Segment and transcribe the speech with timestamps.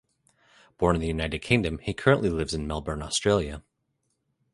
[0.79, 3.61] Born in the United Kingdom, he currently lives in Melbourne, Australia.